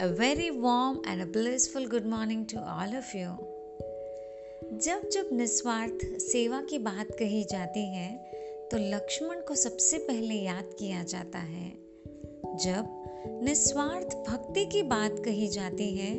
A 0.00 0.08
very 0.08 0.50
warm 0.50 1.02
and 1.06 1.22
a 1.22 1.26
blissful 1.26 1.86
good 1.86 2.04
morning 2.04 2.46
to 2.46 2.58
all 2.58 2.94
of 2.94 3.14
you. 3.14 3.34
जब 4.72 5.08
जब 5.08 5.28
निस्वार्थ 5.32 6.18
सेवा 6.18 6.60
की 6.60 6.78
बात 6.78 7.06
कही 7.18 7.44
जाती 7.44 7.86
है 7.94 8.16
तो 8.70 8.76
लक्ष्मण 8.76 9.40
को 9.40 9.54
सबसे 9.54 9.98
पहले 9.98 10.34
याद 10.34 10.74
किया 10.78 11.02
जाता 11.02 11.38
है। 11.38 11.70
जब 12.56 13.04
निस्वार्थ 13.44 14.16
भक्ति 14.30 14.64
की 14.64 14.82
बात 14.82 15.18
कही 15.24 15.48
जाती 15.48 15.90
है 15.96 16.14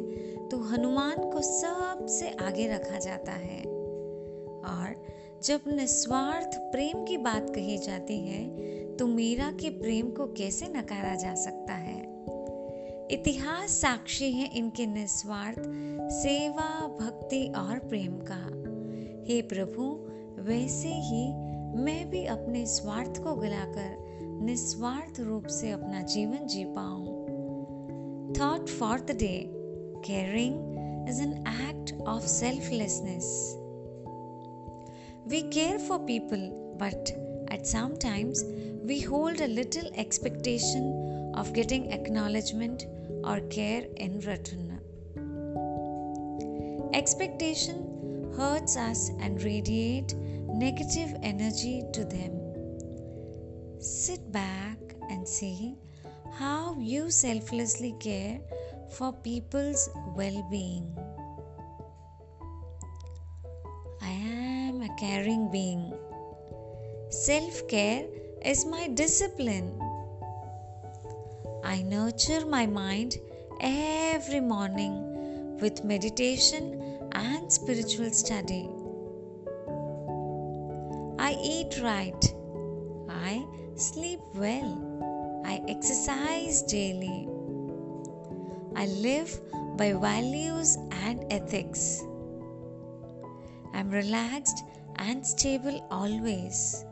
तो 0.50 0.58
हनुमान 0.58 1.32
को 1.32 1.42
सबसे 1.42 2.30
आगे 2.30 2.68
रखा 2.68 3.00
जाता 3.00 3.32
है। 3.32 3.62
और 4.64 5.06
जब 5.44 5.62
निस्वार्थ 5.68 6.58
प्रेम 6.72 7.06
की 7.06 7.18
बात 7.18 7.50
कही 7.56 7.78
जाती 7.78 8.20
है 8.20 8.98
तो 8.98 9.08
मीरा 9.08 9.52
के 9.52 9.70
प्रेम 9.70 10.12
को 10.12 10.28
कैसे 10.28 10.68
नकारा 10.68 11.16
जा 11.16 11.36
सकता 11.36 11.74
है? 11.74 12.15
इतिहास 13.12 13.72
साक्षी 13.72 14.32
है 14.32 14.58
इनके 14.58 14.86
निस्वार्थ 14.86 15.64
सेवा 16.12 16.88
भक्ति 16.88 17.54
और 17.58 17.80
प्रेम 17.80 18.18
का। 18.32 18.40
हे 19.28 19.42
प्रभु 19.42 19.84
वैसे 20.42 20.88
ही 20.88 21.28
मैं 21.84 22.10
भी 22.10 22.26
अपने 22.26 22.66
स्वार्थ 22.66 23.24
को 23.24 23.36
गलाकर 23.36 23.98
निस्वार्थ 24.42 25.20
रूप 25.20 25.46
से 25.48 25.72
अपना 25.72 26.02
जीवन 26.02 26.48
जी 26.48 26.64
पाऊँ। 26.66 27.06
Thought 28.40 28.70
for 28.70 29.00
the 29.00 29.18
day 29.20 29.46
caring 30.06 30.56
is 31.10 31.22
an 31.22 31.34
act 31.70 32.02
of 32.02 32.26
selflessness 32.28 33.58
We 35.28 35.42
care 35.44 35.80
for 35.80 35.98
people, 36.00 36.42
but 36.78 37.12
at 37.48 37.66
some 37.66 37.94
times 37.98 38.44
we 38.84 39.02
hold 39.02 39.40
a 39.42 39.48
little 39.48 39.88
expectation 39.98 41.32
of 41.36 41.52
getting 41.54 41.88
acknowledgement 41.92 42.86
or 43.26 43.40
care 43.50 43.86
in 43.98 44.20
return. 44.20 44.80
Expectation 46.94 48.34
hurts 48.38 48.78
us 48.78 49.10
and 49.20 49.42
radiate 49.44 50.14
negative 50.16 51.16
energy 51.24 51.84
to 51.92 52.06
them. 52.06 52.34
Sit 53.80 54.32
back 54.32 54.78
and 55.10 55.28
see 55.28 55.76
how 56.32 56.76
you 56.80 57.10
selflessly 57.12 57.96
care 58.00 58.40
for 58.92 59.12
people's 59.12 59.90
well-being. 60.16 60.96
I 64.02 64.12
am 64.12 64.82
a 64.82 64.96
caring 65.00 65.52
being. 65.52 65.94
Self 67.10 67.68
care 67.68 68.06
is 68.44 68.66
my 68.66 68.88
discipline. 68.88 69.85
I 71.66 71.82
nurture 71.82 72.46
my 72.46 72.68
mind 72.68 73.18
every 73.60 74.40
morning 74.40 75.58
with 75.60 75.84
meditation 75.84 77.10
and 77.12 77.52
spiritual 77.52 78.12
study. 78.12 78.70
I 81.18 81.36
eat 81.42 81.80
right. 81.82 82.24
I 83.10 83.44
sleep 83.76 84.20
well. 84.36 85.42
I 85.44 85.60
exercise 85.68 86.62
daily. 86.62 87.28
I 88.76 88.86
live 88.86 89.36
by 89.76 89.94
values 89.94 90.78
and 91.04 91.26
ethics. 91.32 92.04
I'm 93.74 93.90
relaxed 93.90 94.64
and 94.98 95.26
stable 95.26 95.86
always. 95.90 96.86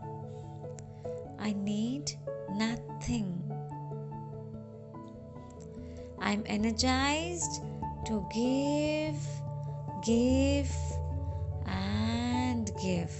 I 1.38 1.54
need 1.54 2.12
nothing. 2.56 3.43
I'm 6.24 6.44
energized 6.46 7.62
to 8.06 8.26
give, 8.34 9.20
give, 10.06 10.74
and 11.66 12.72
give. 12.82 13.14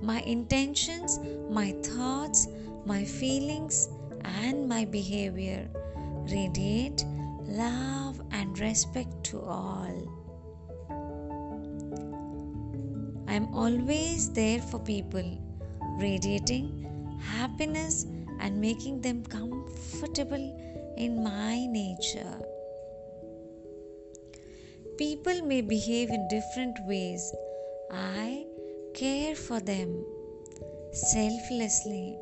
My 0.00 0.20
intentions, 0.20 1.18
my 1.50 1.72
thoughts, 1.82 2.46
my 2.86 3.04
feelings, 3.04 3.88
and 4.22 4.68
my 4.68 4.84
behavior 4.84 5.68
radiate 6.30 7.04
love 7.42 8.20
and 8.30 8.56
respect 8.60 9.24
to 9.24 9.40
all. 9.40 9.96
I 13.26 13.34
am 13.34 13.52
always 13.52 14.30
there 14.32 14.60
for 14.60 14.78
people, 14.78 15.26
radiating 15.98 17.18
happiness 17.20 18.06
and 18.40 18.60
making 18.60 19.00
them 19.00 19.24
comfortable 19.24 20.94
in 20.96 21.22
my 21.22 21.66
nature. 21.66 22.40
People 24.96 25.42
may 25.42 25.60
behave 25.60 26.10
in 26.10 26.26
different 26.28 26.76
ways. 26.86 27.32
I 27.90 28.44
care 28.94 29.34
for 29.34 29.60
them 29.60 30.04
selflessly. 30.92 32.18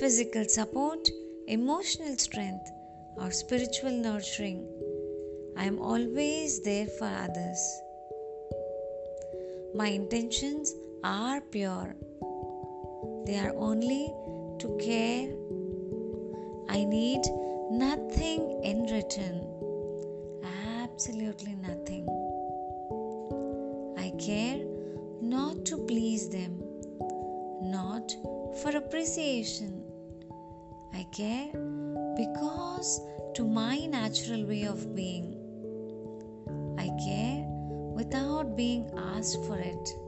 Physical 0.00 0.44
support, 0.44 1.08
emotional 1.46 2.16
strength, 2.16 2.68
or 3.16 3.30
spiritual 3.30 3.92
nurturing. 3.92 4.66
I 5.56 5.64
am 5.64 5.78
always 5.78 6.62
there 6.62 6.86
for 6.86 7.06
others. 7.06 7.80
My 9.74 9.88
intentions 9.88 10.74
are 11.04 11.40
pure. 11.40 11.94
They 13.26 13.38
are 13.38 13.54
only 13.56 14.12
to 14.58 14.76
care. 14.78 15.28
I 16.68 16.84
need 16.84 17.22
nothing 17.70 18.60
in 18.64 18.82
return. 18.84 19.46
Absolutely 20.82 21.54
nothing. 21.54 22.06
I 23.96 24.10
care 24.18 24.60
not 25.20 25.64
to 25.66 25.78
please 25.86 26.28
them, 26.28 26.62
not 27.62 28.14
for 28.62 28.76
appreciation. 28.76 29.84
I 30.92 31.06
care 31.12 31.52
because 32.16 33.00
to 33.34 33.46
my 33.46 33.86
natural 33.86 34.44
way 34.44 34.64
of 34.64 34.94
being. 34.94 35.34
I 36.78 36.88
care 37.04 37.44
without 37.94 38.56
being 38.56 38.90
asked 38.96 39.44
for 39.44 39.58
it. 39.58 40.07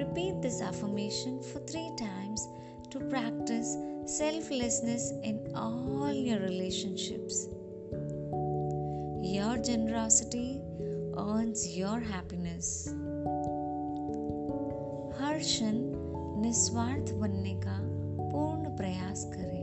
Repeat 0.00 0.42
this 0.42 0.60
affirmation 0.60 1.42
for 1.42 1.58
three 1.60 1.90
times 1.98 2.48
to 2.90 3.00
practice 3.00 3.76
selflessness 4.06 5.12
in 5.22 5.52
all 5.54 6.12
your 6.12 6.38
relationships. 6.40 7.48
Your 9.22 9.56
generosity 9.58 10.60
earns 11.16 11.66
your 11.76 11.98
happiness. 12.00 12.88
Harshan 15.18 15.76
निस्वार्थ 16.42 17.12
बनने 17.20 17.54
का 17.64 17.78
पूर्ण 18.30 18.76
प्रयास 18.76 19.24
करें 19.34 19.56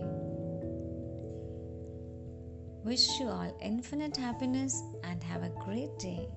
Wish 2.85 3.07
you 3.17 3.29
all 3.29 3.51
infinite 3.61 4.17
happiness 4.17 4.73
and 5.05 5.23
have 5.23 5.43
a 5.43 5.51
great 5.65 5.97
day. 5.99 6.27